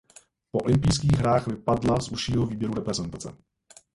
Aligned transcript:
Po 0.51 0.59
olympijských 0.59 1.11
hrách 1.13 1.47
vypadla 1.47 1.99
z 2.01 2.09
užšího 2.11 2.45
výběru 2.45 2.73
reprezentace. 2.73 3.37